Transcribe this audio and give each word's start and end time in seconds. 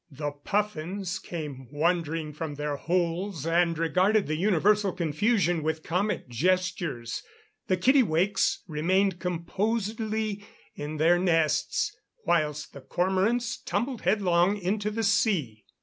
The 0.09 0.31
puffins 0.31 1.19
came 1.19 1.67
wandering 1.71 2.33
from 2.33 2.55
their 2.55 2.75
holes, 2.75 3.45
and 3.45 3.77
regarded 3.77 4.25
the 4.25 4.35
universal 4.35 4.93
confusion 4.93 5.61
with 5.61 5.83
comic 5.83 6.27
gestures. 6.27 7.21
The 7.67 7.77
kittiwakes 7.77 8.63
remained 8.67 9.19
composedly 9.19 10.43
in 10.73 10.97
their 10.97 11.19
nests, 11.19 11.95
whilst 12.25 12.73
the 12.73 12.81
cormorants 12.81 13.59
tumbled 13.63 14.01
headlong 14.01 14.57
into 14.57 14.89
the 14.89 15.03
sea. 15.03 15.65